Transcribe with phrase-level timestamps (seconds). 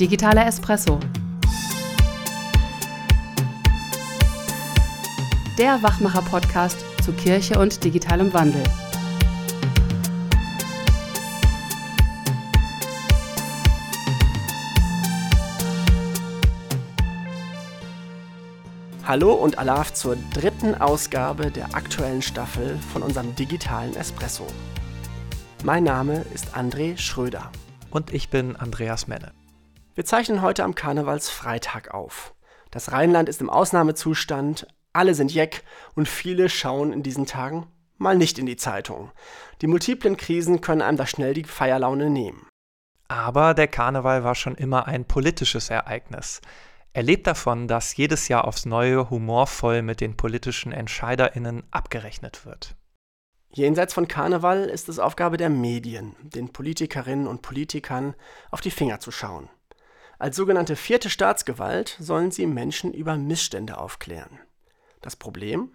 [0.00, 1.00] Digitaler Espresso.
[5.56, 8.62] Der Wachmacher-Podcast zu Kirche und digitalem Wandel.
[19.04, 24.46] Hallo und Alaf zur dritten Ausgabe der aktuellen Staffel von unserem digitalen Espresso.
[25.64, 27.50] Mein Name ist André Schröder.
[27.90, 29.32] Und ich bin Andreas Menne.
[29.96, 32.34] Wir zeichnen heute am Karnevalsfreitag auf.
[32.70, 38.18] Das Rheinland ist im Ausnahmezustand, alle sind jeck und viele schauen in diesen Tagen mal
[38.18, 39.10] nicht in die Zeitung.
[39.62, 42.46] Die multiplen Krisen können einem da schnell die Feierlaune nehmen.
[43.08, 46.42] Aber der Karneval war schon immer ein politisches Ereignis.
[46.92, 52.76] Er lebt davon, dass jedes Jahr aufs Neue humorvoll mit den politischen EntscheiderInnen abgerechnet wird.
[53.48, 58.14] Jenseits von Karneval ist es Aufgabe der Medien, den Politikerinnen und Politikern
[58.50, 59.48] auf die Finger zu schauen.
[60.18, 64.38] Als sogenannte vierte Staatsgewalt sollen sie Menschen über Missstände aufklären.
[65.02, 65.70] Das Problem?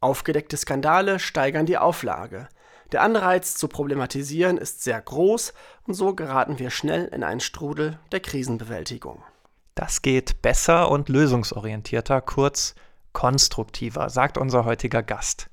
[0.00, 2.48] Aufgedeckte Skandale steigern die Auflage.
[2.92, 5.52] Der Anreiz zu problematisieren ist sehr groß
[5.86, 9.22] und so geraten wir schnell in einen Strudel der Krisenbewältigung.
[9.74, 12.74] Das geht besser und lösungsorientierter, kurz
[13.12, 15.50] konstruktiver, sagt unser heutiger Gast.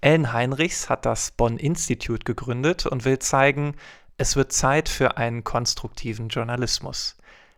[0.00, 3.76] Ellen Heinrichs hat das Bonn Institute gegründet und will zeigen,
[4.16, 7.16] es wird Zeit für einen konstruktiven Journalismus.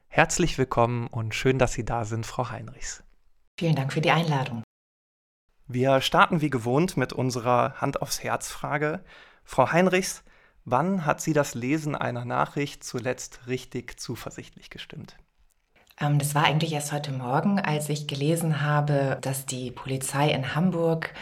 [0.09, 3.03] Herzlich willkommen und schön, dass Sie da sind, Frau Heinrichs.
[3.59, 4.63] Vielen Dank für die Einladung.
[5.67, 9.05] Wir starten wie gewohnt mit unserer Hand aufs Herz Frage.
[9.45, 10.23] Frau Heinrichs,
[10.65, 15.17] wann hat Sie das Lesen einer Nachricht zuletzt richtig zuversichtlich gestimmt?
[16.01, 20.55] Ähm, das war eigentlich erst heute Morgen, als ich gelesen habe, dass die Polizei in
[20.55, 21.13] Hamburg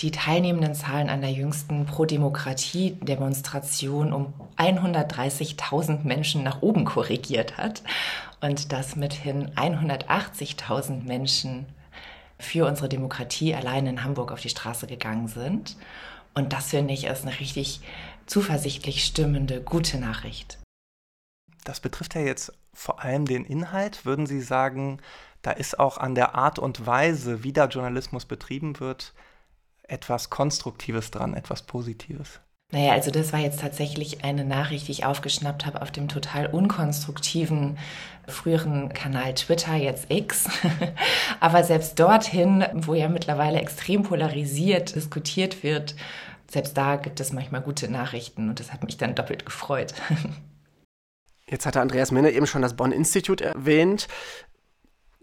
[0.00, 7.84] die teilnehmenden Zahlen an der jüngsten Pro-Demokratie-Demonstration um 130.000 Menschen nach oben korrigiert hat
[8.40, 11.66] und dass mithin 180.000 Menschen
[12.38, 15.76] für unsere Demokratie allein in Hamburg auf die Straße gegangen sind.
[16.34, 17.80] Und das finde ich ist eine richtig
[18.26, 20.58] zuversichtlich stimmende, gute Nachricht.
[21.64, 24.04] Das betrifft ja jetzt vor allem den Inhalt.
[24.04, 25.00] Würden Sie sagen,
[25.42, 29.12] da ist auch an der Art und Weise, wie der Journalismus betrieben wird,
[29.88, 32.40] etwas Konstruktives dran, etwas Positives.
[32.72, 36.46] Naja, also das war jetzt tatsächlich eine Nachricht, die ich aufgeschnappt habe auf dem total
[36.46, 37.78] unkonstruktiven
[38.26, 40.48] früheren Kanal Twitter, jetzt X.
[41.40, 45.94] Aber selbst dorthin, wo ja mittlerweile extrem polarisiert diskutiert wird,
[46.50, 49.94] selbst da gibt es manchmal gute Nachrichten und das hat mich dann doppelt gefreut.
[51.46, 54.08] Jetzt hatte Andreas Menne eben schon das Bonn Institut erwähnt.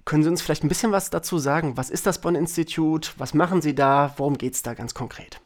[0.05, 1.77] Können Sie uns vielleicht ein bisschen was dazu sagen?
[1.77, 3.13] Was ist das Bonn-Institut?
[3.17, 4.13] Was machen Sie da?
[4.17, 5.41] Worum geht es da ganz konkret?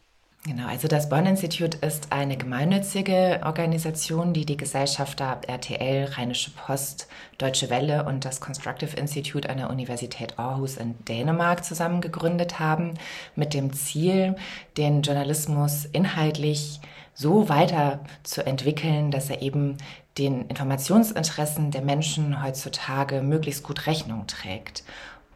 [0.47, 7.07] Genau, also das Bonn-Institut ist eine gemeinnützige Organisation, die die Gesellschafter RTL, Rheinische Post,
[7.39, 12.93] Deutsche Welle und das Constructive Institute an der Universität Aarhus in Dänemark zusammen gegründet haben,
[13.35, 14.35] mit dem Ziel,
[14.77, 16.79] den Journalismus inhaltlich
[17.15, 19.77] so weiter zu entwickeln, dass er eben
[20.17, 24.83] den Informationsinteressen der Menschen heutzutage möglichst gut Rechnung trägt.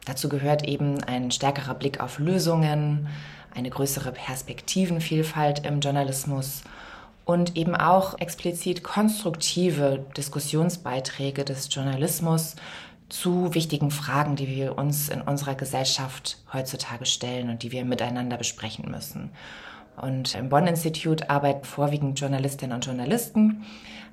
[0.04, 3.08] Dazu gehört eben ein stärkerer Blick auf Lösungen,
[3.54, 6.62] eine größere Perspektivenvielfalt im Journalismus
[7.24, 12.56] und eben auch explizit konstruktive Diskussionsbeiträge des Journalismus
[13.08, 18.36] zu wichtigen Fragen, die wir uns in unserer Gesellschaft heutzutage stellen und die wir miteinander
[18.36, 19.30] besprechen müssen.
[20.02, 23.64] Und im Bonn-Institut arbeiten vorwiegend Journalistinnen und Journalisten.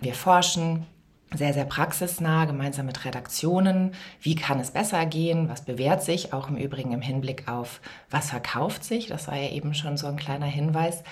[0.01, 0.85] Wir forschen
[1.33, 3.93] sehr, sehr praxisnah, gemeinsam mit Redaktionen.
[4.21, 5.49] Wie kann es besser gehen?
[5.49, 6.33] Was bewährt sich?
[6.33, 9.07] Auch im Übrigen im Hinblick auf, was verkauft sich?
[9.07, 11.03] Das war ja eben schon so ein kleiner Hinweis.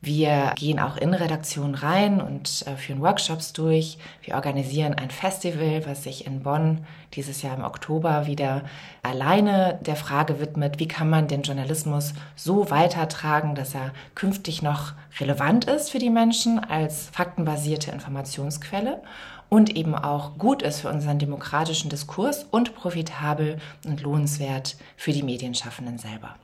[0.00, 3.98] Wir gehen auch in Redaktionen rein und äh, führen Workshops durch.
[4.22, 8.62] Wir organisieren ein Festival, was sich in Bonn dieses Jahr im Oktober wieder
[9.02, 14.92] alleine der Frage widmet, wie kann man den Journalismus so weitertragen, dass er künftig noch
[15.18, 19.02] relevant ist für die Menschen als faktenbasierte Informationsquelle
[19.48, 25.22] und eben auch gut ist für unseren demokratischen Diskurs und profitabel und lohnenswert für die
[25.22, 26.36] Medienschaffenden selber.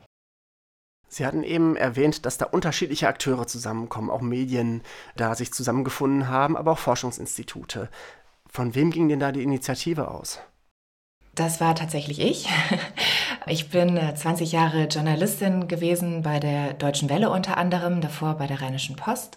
[1.15, 4.83] Sie hatten eben erwähnt, dass da unterschiedliche Akteure zusammenkommen, auch Medien
[5.15, 7.89] da sich zusammengefunden haben, aber auch Forschungsinstitute.
[8.51, 10.41] Von wem ging denn da die Initiative aus?
[11.37, 12.49] Das war tatsächlich ich.
[13.47, 18.47] Ich bin 20 äh, Jahre Journalistin gewesen bei der Deutschen Welle unter anderem, davor bei
[18.47, 19.37] der Rheinischen Post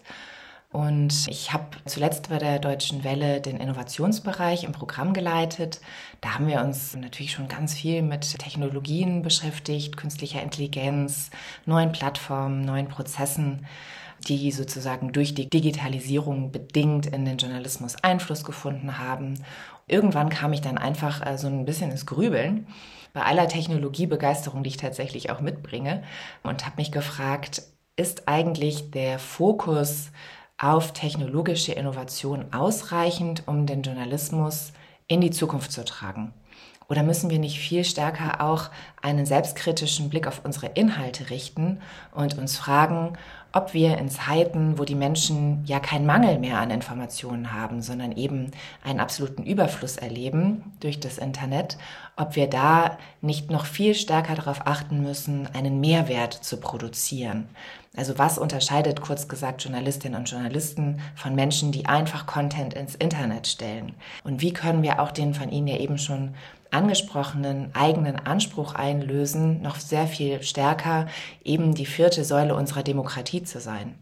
[0.71, 5.79] und ich habe zuletzt bei der Deutschen Welle den Innovationsbereich im Programm geleitet.
[6.21, 11.29] Da haben wir uns natürlich schon ganz viel mit Technologien beschäftigt, künstlicher Intelligenz,
[11.65, 13.65] neuen Plattformen, neuen Prozessen,
[14.27, 19.35] die sozusagen durch die Digitalisierung bedingt in den Journalismus Einfluss gefunden haben
[19.87, 22.67] Irgendwann kam ich dann einfach äh, so ein bisschen ins Grübeln
[23.13, 26.03] bei aller Technologiebegeisterung, die ich tatsächlich auch mitbringe
[26.43, 27.63] und habe mich gefragt,
[27.95, 30.11] ist eigentlich der Fokus
[30.57, 34.73] auf technologische Innovation ausreichend, um den Journalismus
[35.07, 36.33] in die Zukunft zu tragen?
[36.89, 38.69] Oder müssen wir nicht viel stärker auch
[39.01, 41.79] einen selbstkritischen Blick auf unsere Inhalte richten
[42.13, 43.13] und uns fragen,
[43.51, 48.13] ob wir in Zeiten, wo die Menschen ja keinen Mangel mehr an Informationen haben, sondern
[48.13, 48.51] eben
[48.83, 51.77] einen absoluten Überfluss erleben durch das Internet,
[52.17, 57.47] ob wir da nicht noch viel stärker darauf achten müssen, einen Mehrwert zu produzieren.
[57.95, 63.47] Also was unterscheidet kurz gesagt Journalistinnen und Journalisten von Menschen, die einfach Content ins Internet
[63.47, 63.93] stellen?
[64.23, 66.35] Und wie können wir auch den von Ihnen ja eben schon
[66.71, 71.07] angesprochenen eigenen Anspruch einlösen, noch sehr viel stärker
[71.43, 73.95] eben die vierte Säule unserer Demokratie zu sein.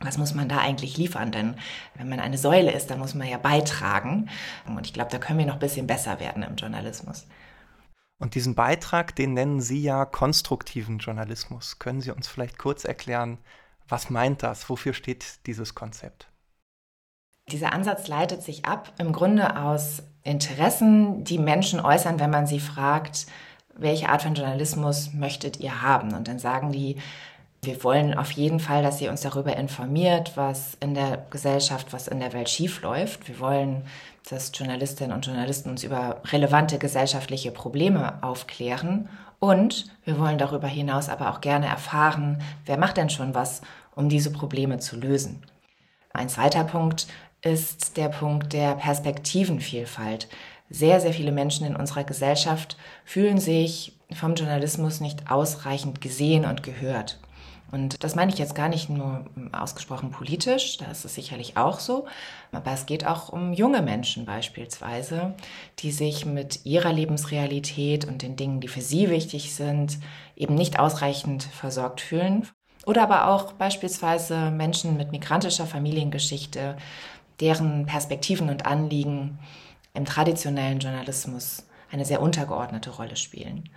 [0.00, 1.30] Was muss man da eigentlich liefern?
[1.30, 1.54] Denn
[1.94, 4.28] wenn man eine Säule ist, dann muss man ja beitragen.
[4.66, 7.26] Und ich glaube, da können wir noch ein bisschen besser werden im Journalismus.
[8.22, 11.80] Und diesen Beitrag, den nennen Sie ja konstruktiven Journalismus.
[11.80, 13.38] Können Sie uns vielleicht kurz erklären,
[13.88, 14.70] was meint das?
[14.70, 16.28] Wofür steht dieses Konzept?
[17.50, 22.60] Dieser Ansatz leitet sich ab im Grunde aus Interessen, die Menschen äußern, wenn man sie
[22.60, 23.26] fragt,
[23.74, 26.14] welche Art von Journalismus möchtet ihr haben?
[26.14, 26.98] Und dann sagen die,
[27.64, 32.08] wir wollen auf jeden Fall, dass ihr uns darüber informiert, was in der Gesellschaft, was
[32.08, 33.28] in der Welt schiefläuft.
[33.28, 33.84] Wir wollen,
[34.28, 39.08] dass Journalistinnen und Journalisten uns über relevante gesellschaftliche Probleme aufklären.
[39.38, 43.62] Und wir wollen darüber hinaus aber auch gerne erfahren, wer macht denn schon was,
[43.94, 45.46] um diese Probleme zu lösen.
[46.12, 47.06] Ein zweiter Punkt
[47.42, 50.26] ist der Punkt der Perspektivenvielfalt.
[50.68, 56.64] Sehr, sehr viele Menschen in unserer Gesellschaft fühlen sich vom Journalismus nicht ausreichend gesehen und
[56.64, 57.20] gehört.
[57.72, 61.80] Und das meine ich jetzt gar nicht nur ausgesprochen politisch, da ist es sicherlich auch
[61.80, 62.06] so,
[62.52, 65.34] aber es geht auch um junge Menschen beispielsweise,
[65.78, 69.98] die sich mit ihrer Lebensrealität und den Dingen, die für sie wichtig sind,
[70.36, 72.46] eben nicht ausreichend versorgt fühlen.
[72.84, 76.76] Oder aber auch beispielsweise Menschen mit migrantischer Familiengeschichte,
[77.40, 79.38] deren Perspektiven und Anliegen
[79.94, 83.70] im traditionellen Journalismus eine sehr untergeordnete Rolle spielen.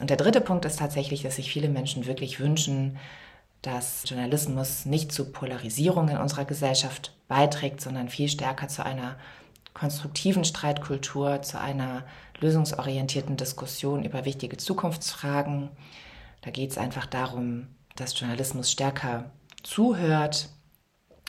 [0.00, 2.98] Und der dritte Punkt ist tatsächlich, dass sich viele Menschen wirklich wünschen,
[3.62, 9.16] dass Journalismus nicht zu Polarisierung in unserer Gesellschaft beiträgt, sondern viel stärker zu einer
[9.72, 12.04] konstruktiven Streitkultur, zu einer
[12.40, 15.70] lösungsorientierten Diskussion über wichtige Zukunftsfragen.
[16.42, 19.30] Da geht es einfach darum, dass Journalismus stärker
[19.62, 20.48] zuhört,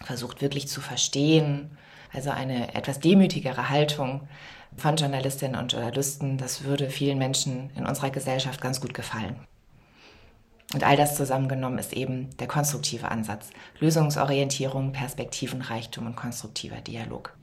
[0.03, 1.77] versucht wirklich zu verstehen.
[2.11, 4.27] Also eine etwas demütigere Haltung
[4.75, 9.35] von Journalistinnen und Journalisten, das würde vielen Menschen in unserer Gesellschaft ganz gut gefallen.
[10.73, 13.49] Und all das zusammengenommen ist eben der konstruktive Ansatz.
[13.79, 17.35] Lösungsorientierung, Perspektivenreichtum und konstruktiver Dialog.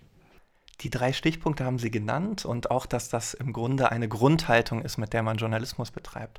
[0.81, 4.99] Die drei Stichpunkte haben Sie genannt und auch, dass das im Grunde eine Grundhaltung ist,
[4.99, 6.39] mit der man Journalismus betreibt.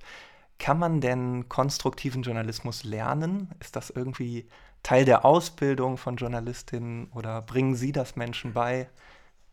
[0.57, 3.49] Kann man denn konstruktiven Journalismus lernen?
[3.59, 4.47] Ist das irgendwie
[4.83, 8.89] Teil der Ausbildung von Journalistinnen oder bringen Sie das Menschen bei?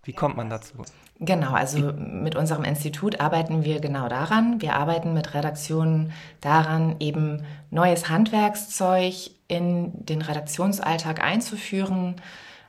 [0.09, 0.73] Wie kommt man dazu?
[1.21, 4.63] Genau, also mit unserem Institut arbeiten wir genau daran.
[4.63, 9.13] Wir arbeiten mit Redaktionen daran, eben neues Handwerkszeug
[9.49, 12.17] in den Redaktionsalltag einzuführen,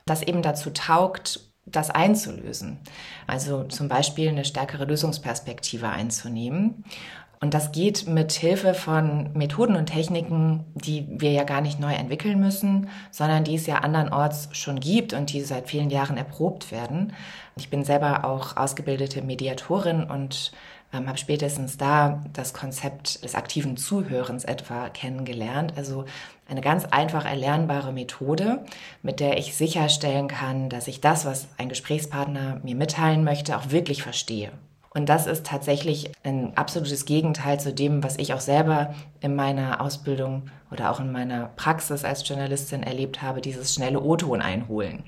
[0.04, 2.78] das eben dazu taugt, das einzulösen.
[3.26, 6.84] Also zum Beispiel eine stärkere Lösungsperspektive einzunehmen.
[7.42, 11.94] Und das geht mit Hilfe von Methoden und Techniken, die wir ja gar nicht neu
[11.94, 16.70] entwickeln müssen, sondern die es ja andernorts schon gibt und die seit vielen Jahren erprobt
[16.70, 17.14] werden.
[17.56, 20.52] Ich bin selber auch ausgebildete Mediatorin und
[20.92, 25.72] ähm, habe spätestens da das Konzept des aktiven Zuhörens etwa kennengelernt.
[25.76, 26.04] Also
[26.46, 28.66] eine ganz einfach erlernbare Methode,
[29.02, 33.70] mit der ich sicherstellen kann, dass ich das, was ein Gesprächspartner mir mitteilen möchte, auch
[33.70, 34.50] wirklich verstehe.
[34.92, 39.80] Und das ist tatsächlich ein absolutes Gegenteil zu dem, was ich auch selber in meiner
[39.80, 45.04] Ausbildung oder auch in meiner Praxis als Journalistin erlebt habe, dieses schnelle O-Ton einholen.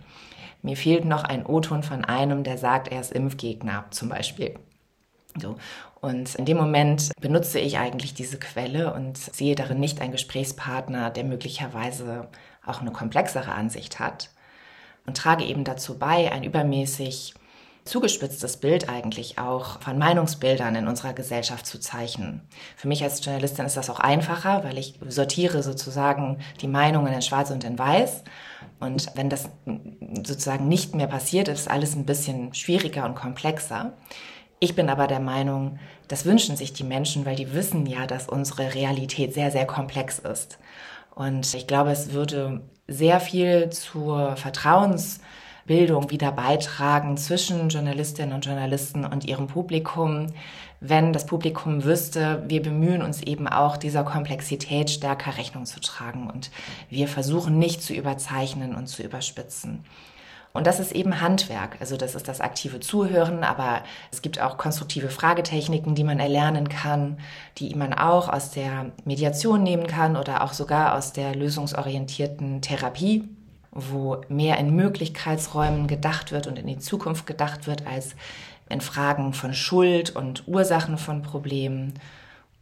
[0.62, 4.54] Mir fehlt noch ein O-Ton von einem, der sagt, er ist Impfgegner zum Beispiel.
[5.36, 5.56] So.
[6.00, 11.10] Und in dem Moment benutze ich eigentlich diese Quelle und sehe darin nicht einen Gesprächspartner,
[11.10, 12.28] der möglicherweise
[12.64, 14.30] auch eine komplexere Ansicht hat
[15.06, 17.34] und trage eben dazu bei, ein übermäßig
[17.84, 22.42] zugespitztes Bild eigentlich auch von Meinungsbildern in unserer Gesellschaft zu zeichnen.
[22.76, 27.22] Für mich als Journalistin ist das auch einfacher, weil ich sortiere sozusagen die Meinungen in
[27.22, 28.22] Schwarz und in Weiß.
[28.78, 29.48] Und wenn das
[30.24, 33.92] sozusagen nicht mehr passiert, ist alles ein bisschen schwieriger und komplexer.
[34.60, 38.28] Ich bin aber der Meinung, das wünschen sich die Menschen, weil die wissen ja, dass
[38.28, 40.58] unsere Realität sehr, sehr komplex ist.
[41.16, 45.20] Und ich glaube, es würde sehr viel zur Vertrauens
[45.66, 50.28] Bildung wieder beitragen zwischen Journalistinnen und Journalisten und ihrem Publikum,
[50.80, 56.28] wenn das Publikum wüsste, wir bemühen uns eben auch dieser Komplexität stärker Rechnung zu tragen
[56.28, 56.50] und
[56.90, 59.84] wir versuchen nicht zu überzeichnen und zu überspitzen.
[60.52, 61.76] Und das ist eben Handwerk.
[61.80, 66.68] Also das ist das aktive Zuhören, aber es gibt auch konstruktive Fragetechniken, die man erlernen
[66.68, 67.18] kann,
[67.58, 73.28] die man auch aus der Mediation nehmen kann oder auch sogar aus der lösungsorientierten Therapie,
[73.72, 78.14] wo mehr in Möglichkeitsräumen gedacht wird und in die Zukunft gedacht wird als
[78.68, 81.94] in Fragen von Schuld und Ursachen von Problemen.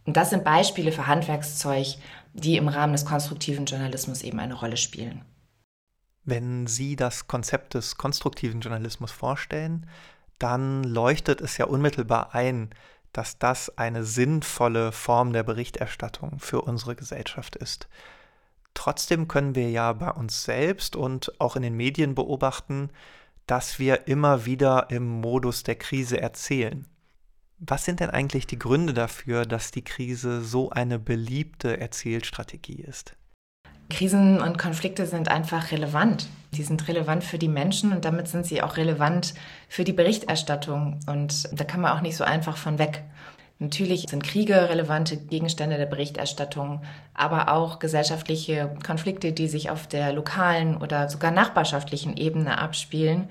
[0.06, 1.96] Und das sind Beispiele für Handwerkszeug,
[2.32, 5.22] die im Rahmen des konstruktiven Journalismus eben eine Rolle spielen.
[6.24, 9.86] Wenn Sie das Konzept des konstruktiven Journalismus vorstellen,
[10.38, 12.70] dann leuchtet es ja unmittelbar ein,
[13.12, 17.88] dass das eine sinnvolle Form der Berichterstattung für unsere Gesellschaft ist.
[18.74, 22.90] Trotzdem können wir ja bei uns selbst und auch in den Medien beobachten,
[23.46, 26.86] dass wir immer wieder im Modus der Krise erzählen.
[27.58, 33.16] Was sind denn eigentlich die Gründe dafür, dass die Krise so eine beliebte Erzählstrategie ist?
[33.90, 36.28] Krisen und Konflikte sind einfach relevant.
[36.52, 39.34] Die sind relevant für die Menschen und damit sind sie auch relevant
[39.68, 41.00] für die Berichterstattung.
[41.06, 43.02] Und da kann man auch nicht so einfach von weg.
[43.60, 46.80] Natürlich sind Kriege relevante Gegenstände der Berichterstattung,
[47.12, 53.28] aber auch gesellschaftliche Konflikte, die sich auf der lokalen oder sogar nachbarschaftlichen Ebene abspielen.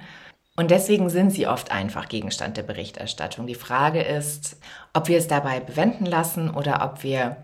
[0.55, 3.47] Und deswegen sind sie oft einfach Gegenstand der Berichterstattung.
[3.47, 4.59] Die Frage ist,
[4.93, 7.37] ob wir es dabei bewenden lassen oder ob wir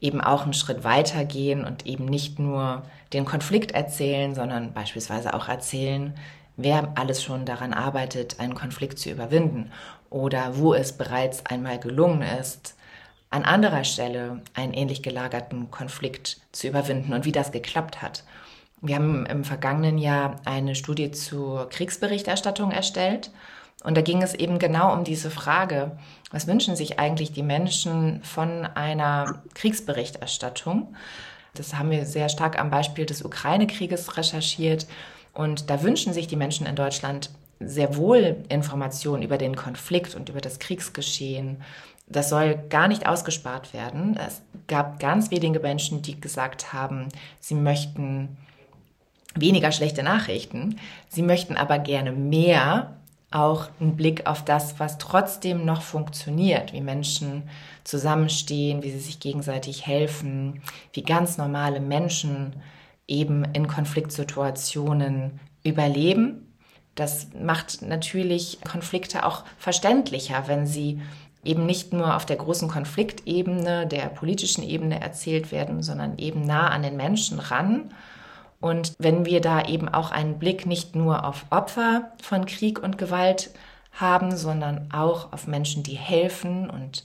[0.00, 2.82] eben auch einen Schritt weiter gehen und eben nicht nur
[3.12, 6.12] den Konflikt erzählen, sondern beispielsweise auch erzählen,
[6.56, 9.70] wer alles schon daran arbeitet, einen Konflikt zu überwinden
[10.12, 12.76] oder wo es bereits einmal gelungen ist,
[13.30, 18.24] an anderer Stelle einen ähnlich gelagerten Konflikt zu überwinden und wie das geklappt hat.
[18.82, 23.30] Wir haben im vergangenen Jahr eine Studie zur Kriegsberichterstattung erstellt
[23.84, 25.92] und da ging es eben genau um diese Frage,
[26.30, 30.94] was wünschen sich eigentlich die Menschen von einer Kriegsberichterstattung?
[31.54, 34.86] Das haben wir sehr stark am Beispiel des Ukraine-Krieges recherchiert.
[35.34, 37.30] Und da wünschen sich die Menschen in Deutschland
[37.66, 41.62] sehr wohl Informationen über den Konflikt und über das Kriegsgeschehen.
[42.06, 44.16] Das soll gar nicht ausgespart werden.
[44.16, 47.08] Es gab ganz wenige Menschen, die gesagt haben,
[47.40, 48.36] sie möchten
[49.34, 50.76] weniger schlechte Nachrichten.
[51.08, 52.96] Sie möchten aber gerne mehr
[53.30, 57.44] auch einen Blick auf das, was trotzdem noch funktioniert, wie Menschen
[57.84, 62.54] zusammenstehen, wie sie sich gegenseitig helfen, wie ganz normale Menschen
[63.08, 66.51] eben in Konfliktsituationen überleben.
[66.94, 71.00] Das macht natürlich Konflikte auch verständlicher, wenn sie
[71.44, 76.68] eben nicht nur auf der großen Konfliktebene, der politischen Ebene erzählt werden, sondern eben nah
[76.68, 77.92] an den Menschen ran.
[78.60, 82.96] Und wenn wir da eben auch einen Blick nicht nur auf Opfer von Krieg und
[82.96, 83.50] Gewalt
[83.92, 87.04] haben, sondern auch auf Menschen, die helfen und,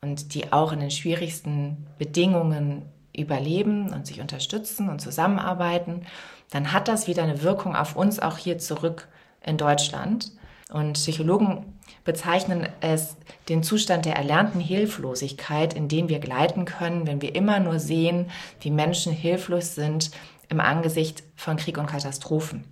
[0.00, 2.82] und die auch in den schwierigsten Bedingungen
[3.16, 6.06] überleben und sich unterstützen und zusammenarbeiten,
[6.50, 9.08] dann hat das wieder eine Wirkung auf uns auch hier zurück
[9.44, 10.32] in Deutschland.
[10.72, 13.16] Und Psychologen bezeichnen es
[13.48, 18.30] den Zustand der erlernten Hilflosigkeit, in den wir gleiten können, wenn wir immer nur sehen,
[18.60, 20.10] wie Menschen hilflos sind
[20.48, 22.64] im Angesicht von Krieg und Katastrophen.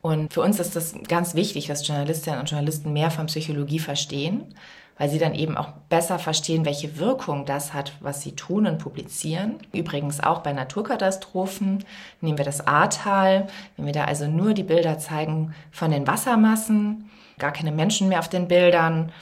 [0.00, 4.54] Und für uns ist es ganz wichtig, dass Journalistinnen und Journalisten mehr von Psychologie verstehen,
[4.98, 8.78] weil sie dann eben auch besser verstehen, welche Wirkung das hat, was sie tun und
[8.78, 9.58] publizieren.
[9.72, 11.84] Übrigens auch bei Naturkatastrophen
[12.20, 17.08] nehmen wir das Ahrtal, wenn wir da also nur die Bilder zeigen von den Wassermassen,
[17.38, 19.12] gar keine Menschen mehr auf den Bildern,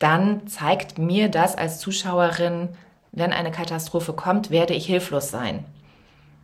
[0.00, 2.70] dann zeigt mir das als Zuschauerin,
[3.12, 5.64] wenn eine Katastrophe kommt, werde ich hilflos sein.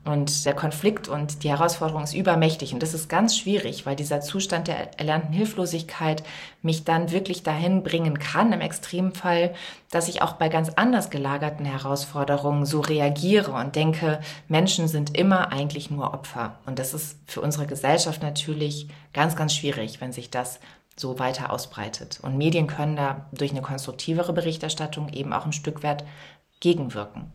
[0.06, 2.72] Und der Konflikt und die Herausforderung ist übermächtig.
[2.72, 6.22] Und das ist ganz schwierig, weil dieser Zustand der erlernten Hilflosigkeit
[6.62, 9.52] mich dann wirklich dahin bringen kann, im Extremfall,
[9.90, 15.50] dass ich auch bei ganz anders gelagerten Herausforderungen so reagiere und denke, Menschen sind immer
[15.50, 16.60] eigentlich nur Opfer.
[16.66, 20.60] Und das ist für unsere Gesellschaft natürlich ganz, ganz schwierig, wenn sich das
[20.94, 22.20] so weiter ausbreitet.
[22.22, 26.04] Und Medien können da durch eine konstruktivere Berichterstattung eben auch ein Stück weit
[26.60, 27.32] gegenwirken.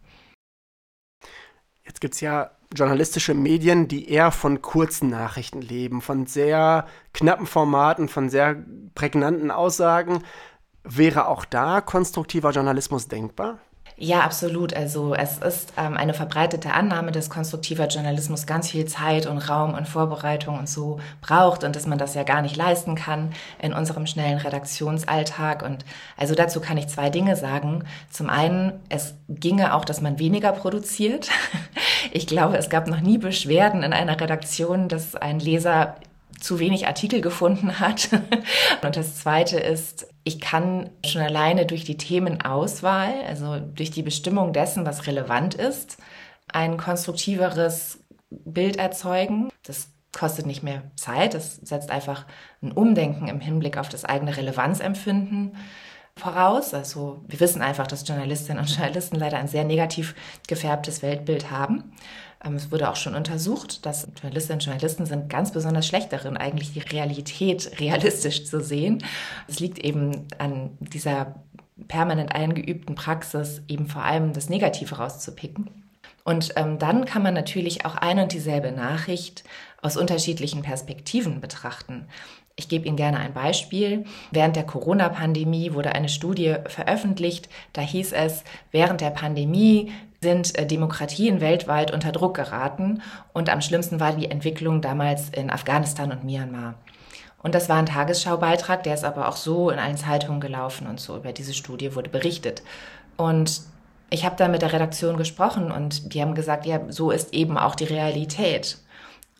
[1.83, 7.45] Jetzt gibt es ja journalistische Medien, die eher von kurzen Nachrichten leben, von sehr knappen
[7.45, 8.63] Formaten, von sehr
[8.95, 10.23] prägnanten Aussagen.
[10.83, 13.59] Wäre auch da konstruktiver Journalismus denkbar?
[14.03, 14.73] Ja, absolut.
[14.73, 19.75] Also es ist ähm, eine verbreitete Annahme, dass konstruktiver Journalismus ganz viel Zeit und Raum
[19.75, 23.31] und Vorbereitung und so braucht und dass man das ja gar nicht leisten kann
[23.61, 25.61] in unserem schnellen Redaktionsalltag.
[25.61, 25.85] Und
[26.17, 27.83] also dazu kann ich zwei Dinge sagen.
[28.09, 31.29] Zum einen, es ginge auch, dass man weniger produziert.
[32.13, 35.95] Ich glaube, es gab noch nie Beschwerden in einer Redaktion, dass ein Leser
[36.41, 38.09] zu wenig Artikel gefunden hat.
[38.81, 44.53] Und das Zweite ist, ich kann schon alleine durch die Themenauswahl, also durch die Bestimmung
[44.53, 45.97] dessen, was relevant ist,
[46.51, 47.99] ein konstruktiveres
[48.29, 49.49] Bild erzeugen.
[49.63, 52.25] Das kostet nicht mehr Zeit, das setzt einfach
[52.61, 55.55] ein Umdenken im Hinblick auf das eigene Relevanzempfinden
[56.17, 56.73] voraus.
[56.73, 60.15] Also wir wissen einfach, dass Journalistinnen und Journalisten leider ein sehr negativ
[60.47, 61.93] gefärbtes Weltbild haben.
[62.43, 66.37] Ähm, es wurde auch schon untersucht, dass Journalistinnen und Journalisten sind ganz besonders schlecht darin,
[66.37, 69.03] eigentlich die Realität realistisch zu sehen.
[69.47, 71.35] Es liegt eben an dieser
[71.87, 75.69] permanent eingeübten Praxis, eben vor allem das Negative rauszupicken.
[76.23, 79.43] Und ähm, dann kann man natürlich auch ein und dieselbe Nachricht
[79.81, 82.05] aus unterschiedlichen Perspektiven betrachten.
[82.55, 84.05] Ich gebe Ihnen gerne ein Beispiel.
[84.29, 87.49] Während der Corona-Pandemie wurde eine Studie veröffentlicht.
[87.73, 89.91] Da hieß es, während der Pandemie
[90.23, 93.01] sind äh, Demokratien weltweit unter Druck geraten
[93.33, 96.75] und am schlimmsten war die Entwicklung damals in Afghanistan und Myanmar.
[97.41, 100.99] Und das war ein Tagesschaubeitrag, der ist aber auch so in allen Zeitungen gelaufen und
[100.99, 102.61] so über diese Studie wurde berichtet.
[103.17, 103.61] Und
[104.11, 107.57] ich habe da mit der Redaktion gesprochen und die haben gesagt, ja, so ist eben
[107.57, 108.77] auch die Realität.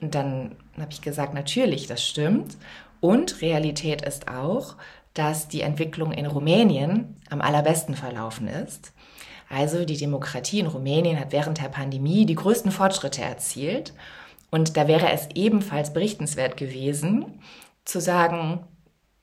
[0.02, 2.58] Und dann habe ich gesagt, natürlich, das stimmt.
[3.02, 4.76] Und Realität ist auch,
[5.14, 8.94] dass die Entwicklung in Rumänien am allerbesten verlaufen ist.
[9.51, 13.93] Also die Demokratie in Rumänien hat während der Pandemie die größten Fortschritte erzielt.
[14.50, 17.39] Und da wäre es ebenfalls berichtenswert gewesen,
[17.84, 18.65] zu sagen,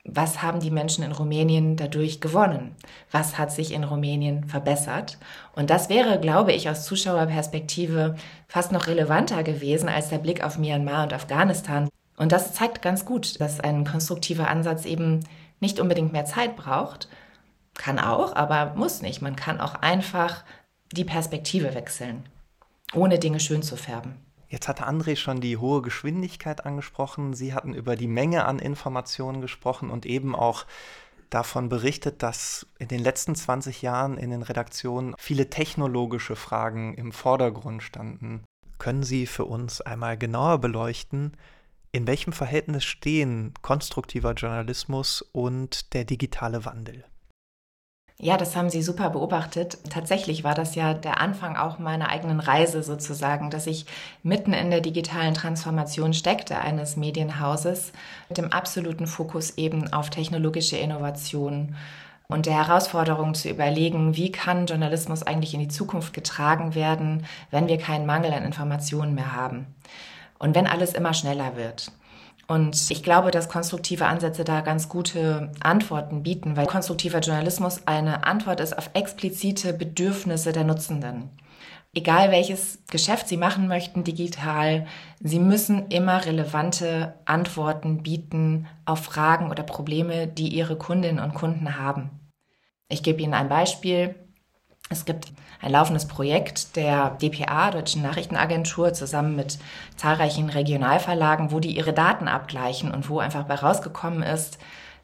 [0.05, 2.75] was haben die Menschen in Rumänien dadurch gewonnen?
[3.11, 5.19] Was hat sich in Rumänien verbessert?
[5.55, 8.17] Und das wäre, glaube ich, aus Zuschauerperspektive
[8.47, 11.89] fast noch relevanter gewesen als der Blick auf Myanmar und Afghanistan.
[12.17, 15.21] Und das zeigt ganz gut, dass ein konstruktiver Ansatz eben
[15.61, 17.09] nicht unbedingt mehr Zeit braucht,
[17.79, 19.23] kann auch, aber muss nicht.
[19.23, 20.45] Man kann auch einfach
[20.93, 22.29] die Perspektive wechseln,
[22.93, 24.17] ohne Dinge schön zu färben.
[24.49, 27.35] Jetzt hatte André schon die hohe Geschwindigkeit angesprochen.
[27.35, 30.67] Sie hatten über die Menge an Informationen gesprochen und eben auch
[31.31, 37.13] davon berichtet, dass in den letzten 20 Jahren in den Redaktionen viele technologische Fragen im
[37.13, 38.45] Vordergrund standen.
[38.79, 41.37] Können Sie für uns einmal genauer beleuchten,
[41.93, 47.05] in welchem Verhältnis stehen konstruktiver Journalismus und der digitale Wandel?
[48.21, 49.79] Ja, das haben Sie super beobachtet.
[49.91, 53.87] Tatsächlich war das ja der Anfang auch meiner eigenen Reise sozusagen, dass ich
[54.25, 57.93] mitten in der digitalen Transformation steckte eines Medienhauses
[58.29, 61.77] mit dem absoluten Fokus eben auf technologische Innovationen
[62.27, 67.69] und der Herausforderung zu überlegen, wie kann Journalismus eigentlich in die Zukunft getragen werden, wenn
[67.69, 69.67] wir keinen Mangel an Informationen mehr haben
[70.41, 71.93] und wenn alles immer schneller wird.
[72.49, 78.25] Und ich glaube, dass konstruktive Ansätze da ganz gute Antworten bieten, weil konstruktiver Journalismus eine
[78.25, 81.29] Antwort ist auf explizite Bedürfnisse der Nutzenden.
[81.95, 84.87] Egal welches Geschäft Sie machen möchten digital,
[85.21, 91.79] Sie müssen immer relevante Antworten bieten auf Fragen oder Probleme, die Ihre Kundinnen und Kunden
[91.79, 92.11] haben.
[92.89, 94.15] Ich gebe Ihnen ein Beispiel.
[94.89, 99.59] Es gibt ein laufendes Projekt der DPA, Deutschen Nachrichtenagentur, zusammen mit
[99.97, 104.59] zahlreichen Regionalverlagen, wo die ihre Daten abgleichen und wo einfach bei rausgekommen ist,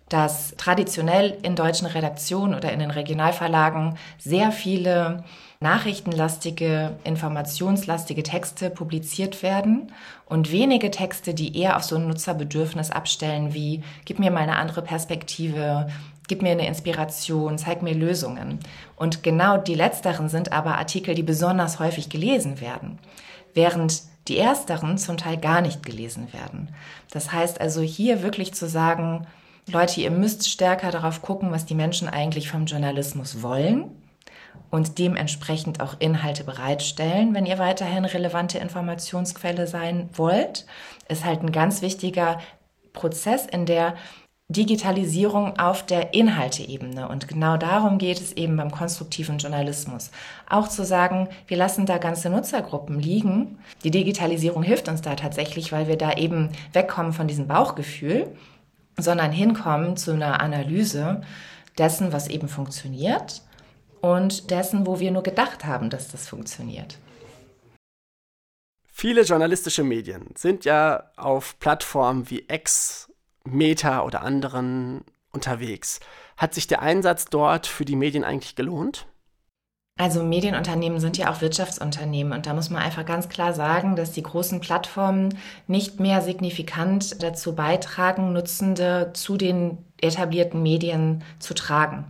[0.08, 5.24] dass traditionell in deutschen Redaktionen oder in den Regionalverlagen sehr viele
[5.60, 9.92] nachrichtenlastige, informationslastige Texte publiziert werden
[10.26, 14.56] und wenige Texte, die eher auf so ein Nutzerbedürfnis abstellen wie, gib mir mal eine
[14.56, 15.88] andere Perspektive,
[16.28, 18.58] gib mir eine Inspiration, zeig mir Lösungen.
[18.96, 22.98] Und genau die letzteren sind aber Artikel, die besonders häufig gelesen werden,
[23.54, 26.70] während die ersteren zum Teil gar nicht gelesen werden.
[27.10, 29.26] Das heißt also hier wirklich zu sagen,
[29.66, 33.90] Leute, ihr müsst stärker darauf gucken, was die Menschen eigentlich vom Journalismus wollen
[34.70, 40.66] und dementsprechend auch Inhalte bereitstellen, wenn ihr weiterhin relevante Informationsquelle sein wollt,
[41.08, 42.40] ist halt ein ganz wichtiger
[42.92, 43.94] Prozess, in der
[44.48, 47.08] Digitalisierung auf der Inhalteebene.
[47.08, 50.10] Und genau darum geht es eben beim konstruktiven Journalismus.
[50.48, 53.58] Auch zu sagen, wir lassen da ganze Nutzergruppen liegen.
[53.84, 58.36] Die Digitalisierung hilft uns da tatsächlich, weil wir da eben wegkommen von diesem Bauchgefühl,
[58.98, 61.22] sondern hinkommen zu einer Analyse
[61.78, 63.42] dessen, was eben funktioniert
[64.04, 66.98] und dessen, wo wir nur gedacht haben, dass das funktioniert.
[68.82, 73.10] Viele journalistische Medien sind ja auf Plattformen wie X
[73.44, 76.00] Meta oder anderen unterwegs.
[76.36, 79.06] Hat sich der Einsatz dort für die Medien eigentlich gelohnt?
[79.98, 84.12] Also Medienunternehmen sind ja auch Wirtschaftsunternehmen und da muss man einfach ganz klar sagen, dass
[84.12, 92.06] die großen Plattformen nicht mehr signifikant dazu beitragen, Nutzende zu den etablierten Medien zu tragen.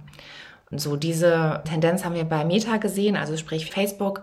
[0.71, 4.23] Und so diese Tendenz haben wir bei Meta gesehen, also sprich Facebook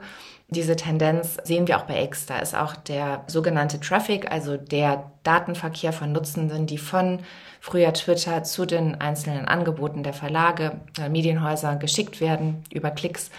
[0.54, 2.26] diese Tendenz sehen wir auch bei X.
[2.26, 7.20] Da ist auch der sogenannte Traffic, also der Datenverkehr von Nutzenden, die von
[7.62, 13.32] früher Twitter zu den einzelnen Angeboten der Verlage, äh, Medienhäuser geschickt werden über Klicks,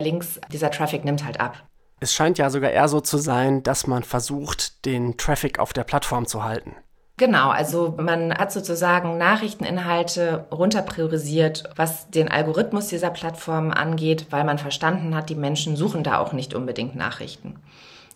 [0.00, 0.40] Links.
[0.52, 1.62] Dieser Traffic nimmt halt ab.
[2.00, 5.84] Es scheint ja sogar eher so zu sein, dass man versucht, den Traffic auf der
[5.84, 6.74] Plattform zu halten.
[7.18, 14.58] Genau, also man hat sozusagen Nachrichteninhalte runterpriorisiert, was den Algorithmus dieser Plattform angeht, weil man
[14.58, 17.54] verstanden hat, die Menschen suchen da auch nicht unbedingt Nachrichten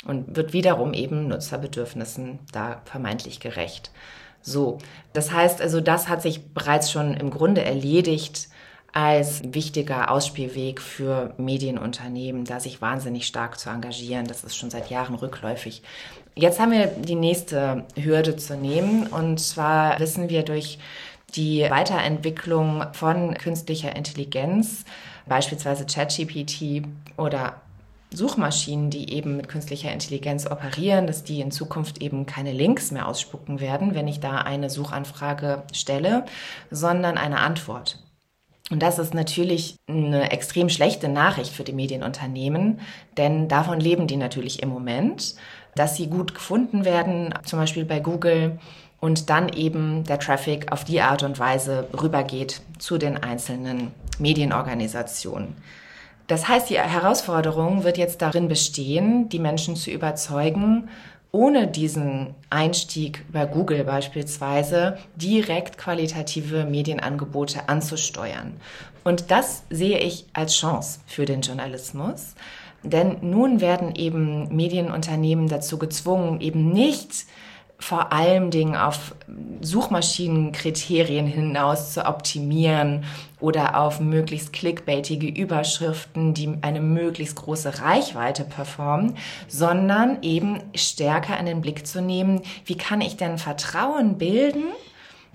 [0.06, 3.90] und wird wiederum eben Nutzerbedürfnissen da vermeintlich gerecht.
[4.42, 4.76] So,
[5.14, 8.48] das heißt also, das hat sich bereits schon im Grunde erledigt
[8.92, 14.26] als wichtiger Ausspielweg für Medienunternehmen, da sich wahnsinnig stark zu engagieren.
[14.26, 15.82] Das ist schon seit Jahren rückläufig.
[16.34, 20.78] Jetzt haben wir die nächste Hürde zu nehmen und zwar wissen wir durch
[21.34, 24.84] die Weiterentwicklung von künstlicher Intelligenz,
[25.26, 26.82] beispielsweise ChatGPT
[27.16, 27.60] oder
[28.12, 33.06] Suchmaschinen, die eben mit künstlicher Intelligenz operieren, dass die in Zukunft eben keine Links mehr
[33.06, 36.24] ausspucken werden, wenn ich da eine Suchanfrage stelle,
[36.70, 38.02] sondern eine Antwort.
[38.70, 42.80] Und das ist natürlich eine extrem schlechte Nachricht für die Medienunternehmen,
[43.16, 45.34] denn davon leben die natürlich im Moment,
[45.74, 48.58] dass sie gut gefunden werden, zum Beispiel bei Google,
[49.00, 55.56] und dann eben der Traffic auf die Art und Weise rübergeht zu den einzelnen Medienorganisationen.
[56.26, 60.88] Das heißt, die Herausforderung wird jetzt darin bestehen, die Menschen zu überzeugen,
[61.32, 68.54] ohne diesen Einstieg bei Google beispielsweise direkt qualitative Medienangebote anzusteuern.
[69.04, 72.34] Und das sehe ich als Chance für den Journalismus.
[72.82, 77.26] Denn nun werden eben Medienunternehmen dazu gezwungen, eben nicht
[77.80, 79.14] vor allem Dingen auf
[79.62, 83.04] Suchmaschinenkriterien hinaus zu optimieren
[83.40, 89.16] oder auf möglichst clickbaitige Überschriften, die eine möglichst große Reichweite performen,
[89.48, 94.64] sondern eben stärker in den Blick zu nehmen, wie kann ich denn Vertrauen bilden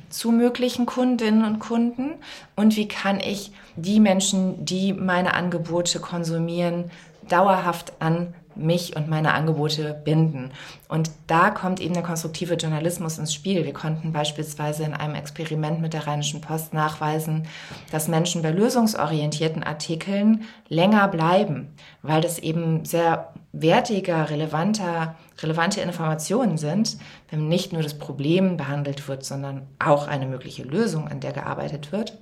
[0.10, 2.12] zu möglichen Kundinnen und Kunden
[2.56, 6.92] und wie kann ich die Menschen, die meine Angebote konsumieren,
[7.28, 10.52] dauerhaft an mich und meine Angebote binden.
[10.88, 13.66] Und da kommt eben der konstruktive Journalismus ins Spiel.
[13.66, 17.48] Wir konnten beispielsweise in einem Experiment mit der Rheinischen Post nachweisen,
[17.92, 26.58] dass Menschen bei lösungsorientierten Artikeln länger bleiben, weil das eben sehr wertiger, relevanter, relevante Informationen
[26.58, 26.98] sind,
[27.30, 31.92] wenn nicht nur das Problem behandelt wird, sondern auch eine mögliche Lösung, an der gearbeitet
[31.92, 32.18] wird.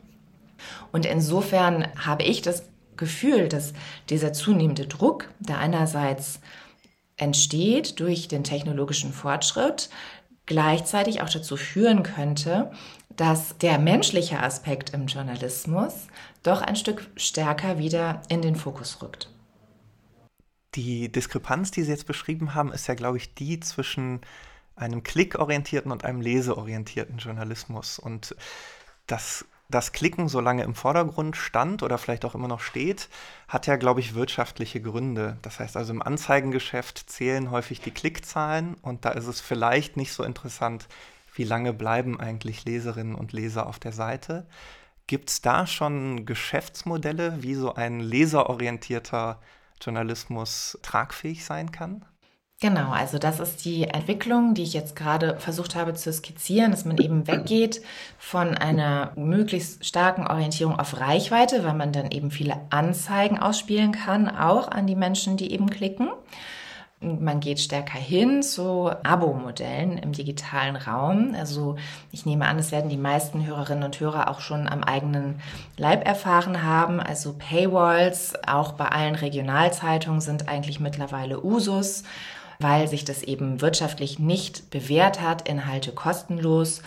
[0.91, 2.63] Und insofern habe ich das
[2.97, 3.73] Gefühl, dass
[4.09, 6.39] dieser zunehmende Druck, der einerseits
[7.17, 9.89] entsteht durch den technologischen Fortschritt,
[10.45, 12.71] gleichzeitig auch dazu führen könnte,
[13.15, 16.07] dass der menschliche Aspekt im Journalismus
[16.41, 19.29] doch ein Stück stärker wieder in den Fokus rückt.
[20.75, 24.21] Die Diskrepanz, die Sie jetzt beschrieben haben, ist ja, glaube ich, die zwischen
[24.75, 27.99] einem klickorientierten und einem leseorientierten Journalismus.
[27.99, 28.35] Und
[29.05, 33.09] das das Klicken so lange im Vordergrund stand oder vielleicht auch immer noch steht,
[33.47, 35.37] hat ja, glaube ich, wirtschaftliche Gründe.
[35.41, 40.13] Das heißt also, im Anzeigengeschäft zählen häufig die Klickzahlen und da ist es vielleicht nicht
[40.13, 40.87] so interessant,
[41.35, 44.45] wie lange bleiben eigentlich Leserinnen und Leser auf der Seite.
[45.07, 49.41] Gibt es da schon Geschäftsmodelle, wie so ein leserorientierter
[49.81, 52.05] Journalismus tragfähig sein kann?
[52.63, 56.85] Genau, also das ist die Entwicklung, die ich jetzt gerade versucht habe zu skizzieren, dass
[56.85, 57.81] man eben weggeht
[58.17, 64.29] von einer möglichst starken Orientierung auf Reichweite, weil man dann eben viele Anzeigen ausspielen kann,
[64.29, 66.07] auch an die Menschen, die eben klicken.
[67.01, 71.35] Man geht stärker hin zu Abo-Modellen im digitalen Raum.
[71.37, 71.75] Also
[72.13, 75.41] ich nehme an, es werden die meisten Hörerinnen und Hörer auch schon am eigenen
[75.75, 77.01] Leib erfahren haben.
[77.01, 82.03] Also Paywalls, auch bei allen Regionalzeitungen sind eigentlich mittlerweile Usus
[82.59, 86.81] weil sich das eben wirtschaftlich nicht bewährt hat, Inhalte kostenlos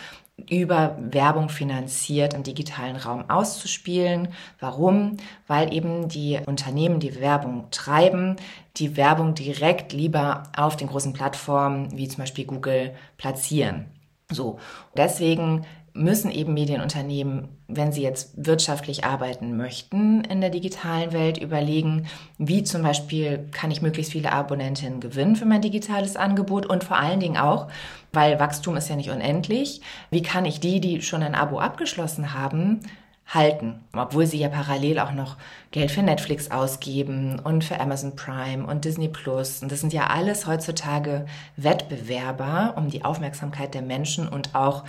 [0.50, 4.28] über Werbung finanziert im digitalen Raum auszuspielen.
[4.60, 5.16] Warum?
[5.46, 8.36] Weil eben die Unternehmen, die Werbung treiben,
[8.76, 13.86] die Werbung direkt lieber auf den großen Plattformen wie zum Beispiel Google platzieren.
[14.30, 14.58] So.
[14.96, 15.64] Deswegen
[15.96, 22.06] müssen eben Medienunternehmen, wenn sie jetzt wirtschaftlich arbeiten möchten in der digitalen Welt, überlegen,
[22.38, 26.98] wie zum Beispiel kann ich möglichst viele Abonnentinnen gewinnen für mein digitales Angebot und vor
[26.98, 27.68] allen Dingen auch,
[28.12, 29.80] weil Wachstum ist ja nicht unendlich,
[30.10, 32.80] wie kann ich die, die schon ein Abo abgeschlossen haben,
[33.26, 35.36] halten, obwohl sie ja parallel auch noch
[35.72, 39.62] Geld für Netflix ausgeben und für Amazon Prime und Disney Plus.
[39.62, 44.84] Und das sind ja alles heutzutage Wettbewerber um die Aufmerksamkeit der Menschen und auch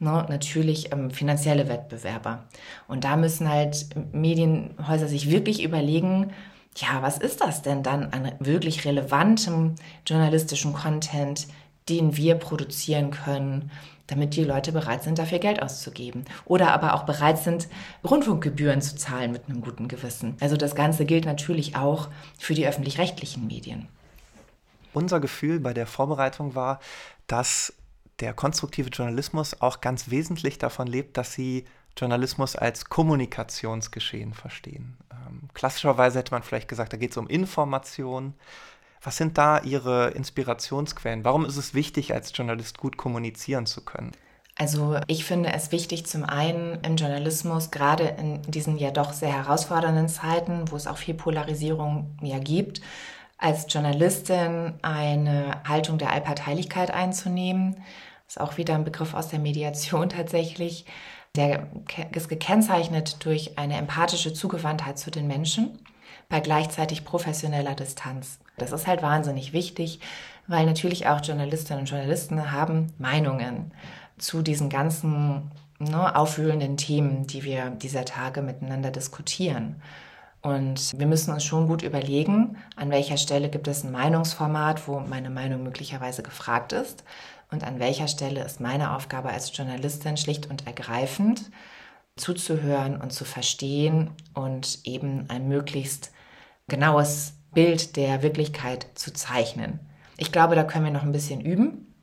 [0.00, 2.44] ne, natürlich ähm, finanzielle Wettbewerber.
[2.88, 6.32] Und da müssen halt Medienhäuser sich wirklich überlegen,
[6.76, 9.74] ja, was ist das denn dann an wirklich relevantem
[10.06, 11.46] journalistischen Content,
[11.88, 13.70] den wir produzieren können,
[14.06, 16.24] damit die Leute bereit sind, dafür Geld auszugeben.
[16.44, 17.68] Oder aber auch bereit sind,
[18.04, 20.36] Rundfunkgebühren zu zahlen mit einem guten Gewissen.
[20.40, 22.08] Also das Ganze gilt natürlich auch
[22.38, 23.88] für die öffentlich-rechtlichen Medien.
[24.92, 26.80] Unser Gefühl bei der Vorbereitung war,
[27.28, 27.72] dass
[28.20, 31.64] der konstruktive Journalismus auch ganz wesentlich davon lebt, dass sie
[31.96, 34.96] Journalismus als Kommunikationsgeschehen verstehen.
[35.10, 38.34] Ähm, klassischerweise hätte man vielleicht gesagt, da geht es um Information.
[39.02, 41.24] Was sind da Ihre Inspirationsquellen?
[41.24, 44.12] Warum ist es wichtig, als Journalist gut kommunizieren zu können?
[44.56, 49.32] Also ich finde es wichtig, zum einen im Journalismus, gerade in diesen ja doch sehr
[49.32, 52.82] herausfordernden Zeiten, wo es auch viel Polarisierung ja gibt,
[53.38, 57.76] als Journalistin eine Haltung der Allparteilichkeit einzunehmen.
[58.30, 60.84] Ist auch wieder ein Begriff aus der Mediation tatsächlich.
[61.34, 61.66] Der
[62.14, 65.80] ist gekennzeichnet durch eine empathische Zugewandtheit zu den Menschen
[66.28, 68.38] bei gleichzeitig professioneller Distanz.
[68.56, 69.98] Das ist halt wahnsinnig wichtig,
[70.46, 73.72] weil natürlich auch Journalistinnen und Journalisten haben Meinungen
[74.16, 79.82] zu diesen ganzen ne, aufwühlenden Themen, die wir dieser Tage miteinander diskutieren.
[80.40, 85.00] Und wir müssen uns schon gut überlegen, an welcher Stelle gibt es ein Meinungsformat, wo
[85.00, 87.04] meine Meinung möglicherweise gefragt ist
[87.50, 91.50] und an welcher Stelle ist meine Aufgabe als Journalistin schlicht und ergreifend
[92.16, 96.12] zuzuhören und zu verstehen und eben ein möglichst
[96.68, 99.80] genaues Bild der Wirklichkeit zu zeichnen.
[100.16, 101.94] Ich glaube, da können wir noch ein bisschen üben,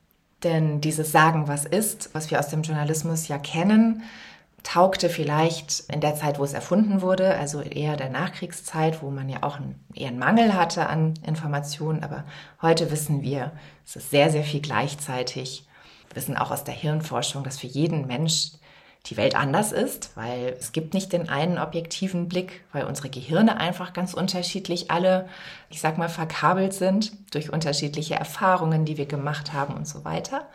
[0.44, 4.04] denn dieses Sagen, was ist, was wir aus dem Journalismus ja kennen,
[4.68, 9.30] taugte vielleicht in der Zeit, wo es erfunden wurde, also eher der Nachkriegszeit, wo man
[9.30, 12.04] ja auch einen, eher einen Mangel hatte an Informationen.
[12.04, 12.26] Aber
[12.62, 13.54] heute wissen wir,
[13.86, 15.66] es ist sehr, sehr viel gleichzeitig.
[16.10, 18.52] Wir wissen auch aus der Hirnforschung, dass für jeden Mensch
[19.06, 23.62] die Welt anders ist, weil es gibt nicht den einen objektiven Blick, weil unsere Gehirne
[23.62, 25.30] einfach ganz unterschiedlich alle,
[25.70, 30.46] ich sag mal, verkabelt sind durch unterschiedliche Erfahrungen, die wir gemacht haben und so weiter.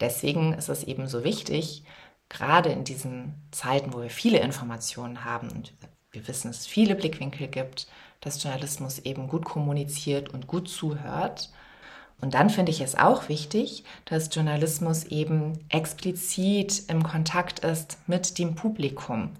[0.00, 1.84] Deswegen ist es eben so wichtig,
[2.28, 5.72] gerade in diesen Zeiten, wo wir viele Informationen haben und
[6.10, 7.86] wir wissen, dass es viele Blickwinkel gibt,
[8.20, 11.50] dass Journalismus eben gut kommuniziert und gut zuhört.
[12.20, 18.38] Und dann finde ich es auch wichtig, dass Journalismus eben explizit im Kontakt ist mit
[18.38, 19.34] dem Publikum.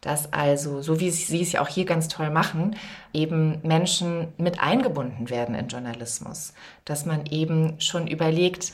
[0.00, 2.76] Dass also, so wie Sie es ja auch hier ganz toll machen,
[3.12, 6.54] eben Menschen mit eingebunden werden in Journalismus.
[6.84, 8.72] Dass man eben schon überlegt,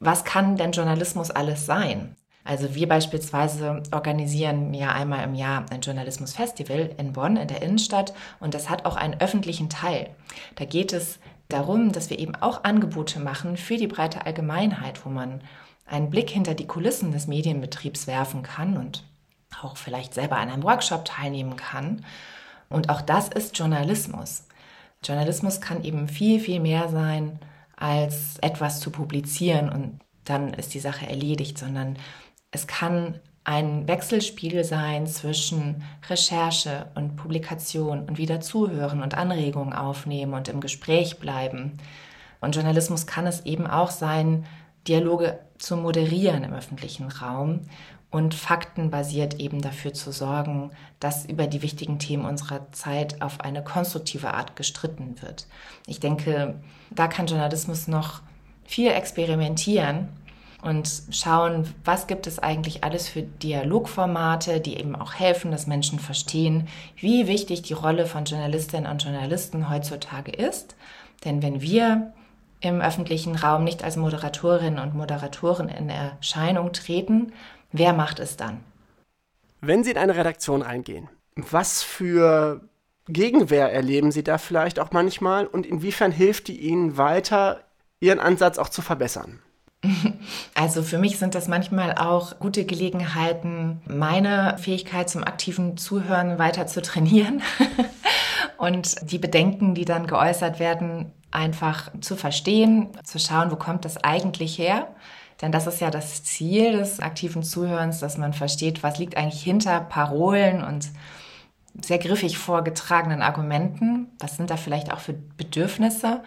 [0.00, 2.16] was kann denn Journalismus alles sein?
[2.50, 8.12] Also wir beispielsweise organisieren ja einmal im Jahr ein Journalismusfestival in Bonn in der Innenstadt
[8.40, 10.10] und das hat auch einen öffentlichen Teil.
[10.56, 15.10] Da geht es darum, dass wir eben auch Angebote machen für die breite Allgemeinheit, wo
[15.10, 15.42] man
[15.86, 19.04] einen Blick hinter die Kulissen des Medienbetriebs werfen kann und
[19.62, 22.04] auch vielleicht selber an einem Workshop teilnehmen kann.
[22.68, 24.48] Und auch das ist Journalismus.
[25.04, 27.38] Journalismus kann eben viel, viel mehr sein,
[27.76, 31.96] als etwas zu publizieren und dann ist die Sache erledigt, sondern
[32.50, 40.34] es kann ein Wechselspiel sein zwischen Recherche und Publikation und wieder zuhören und Anregungen aufnehmen
[40.34, 41.78] und im Gespräch bleiben.
[42.40, 44.46] Und Journalismus kann es eben auch sein,
[44.86, 47.60] Dialoge zu moderieren im öffentlichen Raum
[48.10, 53.62] und faktenbasiert eben dafür zu sorgen, dass über die wichtigen Themen unserer Zeit auf eine
[53.62, 55.46] konstruktive Art gestritten wird.
[55.86, 56.60] Ich denke,
[56.90, 58.20] da kann Journalismus noch
[58.64, 60.08] viel experimentieren
[60.62, 65.98] und schauen, was gibt es eigentlich alles für Dialogformate, die eben auch helfen, dass Menschen
[65.98, 70.76] verstehen, wie wichtig die Rolle von Journalistinnen und Journalisten heutzutage ist.
[71.24, 72.12] Denn wenn wir
[72.60, 77.32] im öffentlichen Raum nicht als Moderatorinnen und Moderatoren in Erscheinung treten,
[77.72, 78.60] wer macht es dann?
[79.60, 82.60] Wenn Sie in eine Redaktion eingehen, was für
[83.08, 87.64] Gegenwehr erleben Sie da vielleicht auch manchmal und inwiefern hilft die Ihnen weiter,
[88.00, 89.40] Ihren Ansatz auch zu verbessern?
[90.54, 96.66] Also für mich sind das manchmal auch gute Gelegenheiten, meine Fähigkeit zum aktiven Zuhören weiter
[96.66, 97.42] zu trainieren
[98.58, 103.96] und die Bedenken, die dann geäußert werden, einfach zu verstehen, zu schauen, wo kommt das
[103.96, 104.88] eigentlich her.
[105.40, 109.42] Denn das ist ja das Ziel des aktiven Zuhörens, dass man versteht, was liegt eigentlich
[109.42, 110.90] hinter Parolen und
[111.80, 114.08] sehr griffig vorgetragenen Argumenten.
[114.18, 116.22] Was sind da vielleicht auch für Bedürfnisse?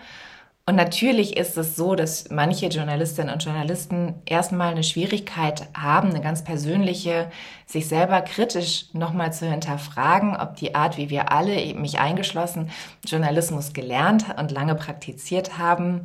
[0.66, 6.22] Und natürlich ist es so, dass manche Journalistinnen und Journalisten erstmal eine Schwierigkeit haben, eine
[6.22, 7.30] ganz persönliche,
[7.66, 12.72] sich selber kritisch nochmal zu hinterfragen, ob die Art, wie wir alle, mich eingeschlossen,
[13.06, 16.04] Journalismus gelernt und lange praktiziert haben,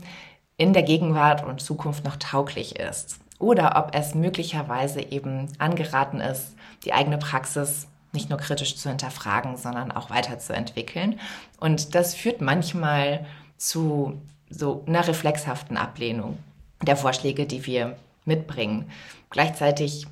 [0.57, 3.21] in der Gegenwart und Zukunft noch tauglich ist.
[3.39, 9.57] Oder ob es möglicherweise eben angeraten ist, die eigene Praxis nicht nur kritisch zu hinterfragen,
[9.57, 11.21] sondern auch weiterzuentwickeln.
[11.61, 13.25] Und das führt manchmal
[13.57, 16.39] zu so einer reflexhaften Ablehnung
[16.83, 18.91] der Vorschläge, die wir mitbringen.
[19.31, 20.07] Gleichzeitig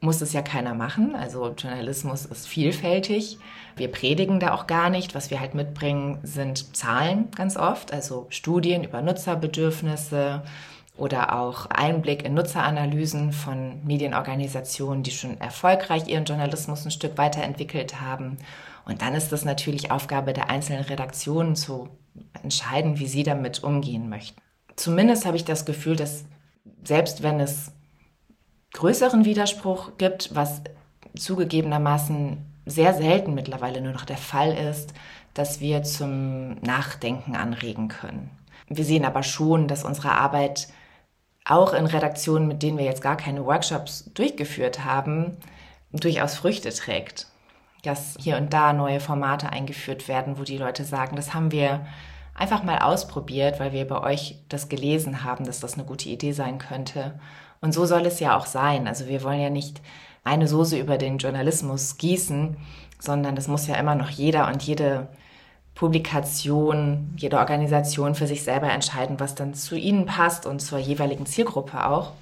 [0.00, 1.16] muss es ja keiner machen.
[1.16, 3.38] Also Journalismus ist vielfältig.
[3.76, 5.14] Wir predigen da auch gar nicht.
[5.14, 10.42] Was wir halt mitbringen, sind Zahlen ganz oft, also Studien über Nutzerbedürfnisse
[10.96, 18.00] oder auch Einblick in Nutzeranalysen von Medienorganisationen, die schon erfolgreich ihren Journalismus ein Stück weiterentwickelt
[18.00, 18.36] haben.
[18.84, 21.88] Und dann ist es natürlich Aufgabe der einzelnen Redaktionen zu
[22.44, 24.40] entscheiden, wie sie damit umgehen möchten.
[24.76, 26.24] Zumindest habe ich das Gefühl, dass
[26.84, 27.72] selbst wenn es
[28.72, 30.62] größeren Widerspruch gibt, was
[31.16, 34.94] zugegebenermaßen sehr selten mittlerweile nur noch der Fall ist,
[35.32, 38.30] dass wir zum Nachdenken anregen können.
[38.68, 40.68] Wir sehen aber schon, dass unsere Arbeit
[41.44, 45.36] auch in Redaktionen, mit denen wir jetzt gar keine Workshops durchgeführt haben,
[45.92, 47.26] durchaus Früchte trägt.
[47.82, 51.86] Dass hier und da neue Formate eingeführt werden, wo die Leute sagen, das haben wir
[52.34, 56.32] einfach mal ausprobiert, weil wir bei euch das gelesen haben, dass das eine gute Idee
[56.32, 57.18] sein könnte.
[57.60, 58.88] Und so soll es ja auch sein.
[58.88, 59.80] Also wir wollen ja nicht
[60.24, 62.56] eine Soße über den Journalismus gießen,
[62.98, 65.08] sondern das muss ja immer noch jeder und jede
[65.74, 71.26] Publikation, jede Organisation für sich selber entscheiden, was dann zu ihnen passt und zur jeweiligen
[71.26, 72.12] Zielgruppe auch.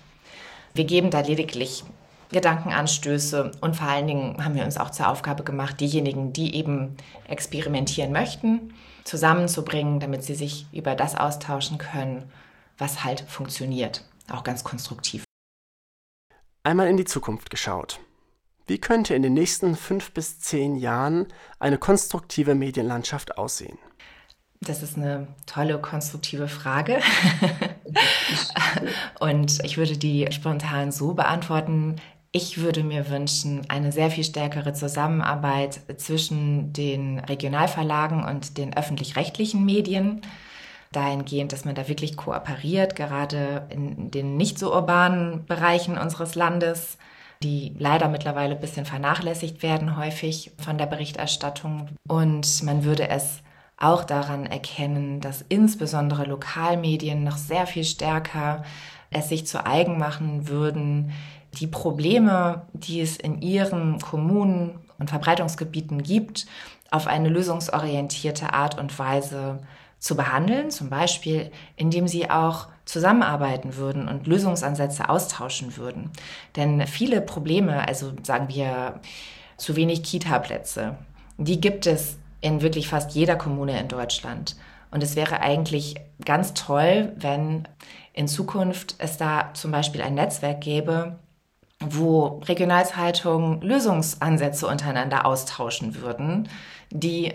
[0.75, 1.85] Wir geben da lediglich
[2.31, 6.97] Gedankenanstöße und vor allen Dingen haben wir uns auch zur Aufgabe gemacht, diejenigen, die eben
[7.29, 8.73] experimentieren möchten,
[9.05, 12.31] zusammenzubringen, damit sie sich über das austauschen können,
[12.79, 15.25] was halt funktioniert, auch ganz konstruktiv.
[16.65, 18.01] Einmal in die Zukunft geschaut.
[18.67, 21.27] Wie könnte in den nächsten fünf bis zehn Jahren
[21.59, 23.79] eine konstruktive Medienlandschaft aussehen?
[24.61, 27.01] Das ist eine tolle, konstruktive Frage.
[29.21, 31.97] Und ich würde die spontan so beantworten.
[32.35, 39.63] Ich würde mir wünschen, eine sehr viel stärkere Zusammenarbeit zwischen den Regionalverlagen und den öffentlich-rechtlichen
[39.67, 40.23] Medien
[40.93, 46.97] dahingehend, dass man da wirklich kooperiert, gerade in den nicht so urbanen Bereichen unseres Landes,
[47.43, 51.89] die leider mittlerweile ein bisschen vernachlässigt werden häufig von der Berichterstattung.
[52.09, 53.43] Und man würde es
[53.77, 58.63] auch daran erkennen, dass insbesondere Lokalmedien noch sehr viel stärker
[59.11, 61.13] es sich zu eigen machen würden,
[61.59, 66.47] die Probleme, die es in ihren Kommunen und Verbreitungsgebieten gibt,
[66.91, 69.61] auf eine lösungsorientierte Art und Weise
[69.99, 76.11] zu behandeln, zum Beispiel indem sie auch zusammenarbeiten würden und Lösungsansätze austauschen würden.
[76.57, 79.01] Denn viele Probleme, also sagen wir
[79.57, 80.97] zu wenig Kita-Plätze,
[81.39, 84.57] die gibt es in wirklich fast jeder Kommune in Deutschland.
[84.91, 87.69] Und es wäre eigentlich ganz toll, wenn
[88.13, 91.19] in Zukunft es da zum Beispiel ein Netzwerk gäbe,
[91.85, 96.49] wo Regionalzeitungen Lösungsansätze untereinander austauschen würden,
[96.91, 97.33] die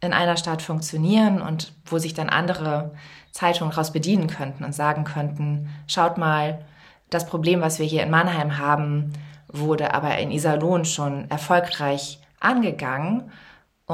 [0.00, 2.92] in einer Stadt funktionieren und wo sich dann andere
[3.32, 6.64] Zeitungen daraus bedienen könnten und sagen könnten, schaut mal,
[7.10, 9.12] das Problem, was wir hier in Mannheim haben,
[9.48, 13.30] wurde aber in Iserlohn schon erfolgreich angegangen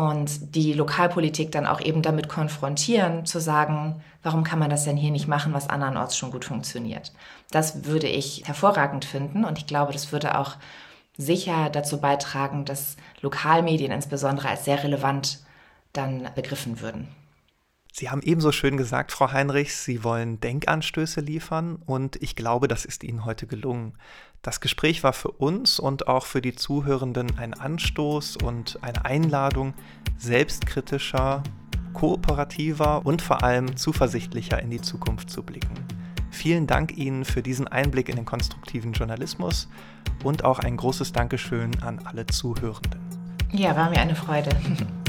[0.00, 4.96] und die Lokalpolitik dann auch eben damit konfrontieren, zu sagen, warum kann man das denn
[4.96, 7.12] hier nicht machen, was andernorts schon gut funktioniert.
[7.50, 10.56] Das würde ich hervorragend finden und ich glaube, das würde auch
[11.18, 15.40] sicher dazu beitragen, dass Lokalmedien insbesondere als sehr relevant
[15.92, 17.08] dann begriffen würden.
[17.92, 22.85] Sie haben ebenso schön gesagt, Frau Heinrichs, Sie wollen Denkanstöße liefern und ich glaube, das
[22.85, 23.94] ist Ihnen heute gelungen.
[24.42, 29.74] Das Gespräch war für uns und auch für die Zuhörenden ein Anstoß und eine Einladung,
[30.16, 31.42] selbstkritischer,
[31.92, 35.74] kooperativer und vor allem zuversichtlicher in die Zukunft zu blicken.
[36.31, 39.68] Vielen Dank Ihnen für diesen Einblick in den konstruktiven Journalismus
[40.22, 43.00] und auch ein großes Dankeschön an alle Zuhörenden.
[43.53, 44.50] Ja, war mir eine Freude.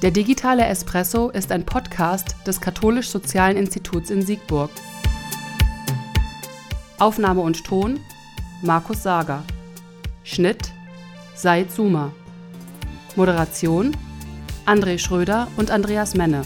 [0.00, 4.70] Der digitale Espresso ist ein Podcast des Katholisch-Sozialen Instituts in Siegburg.
[7.00, 7.98] Aufnahme und Ton
[8.62, 9.42] Markus Sager.
[10.22, 10.70] Schnitt
[11.34, 12.12] Said Suma.
[13.16, 13.96] Moderation
[14.66, 16.42] André Schröder und Andreas Menne.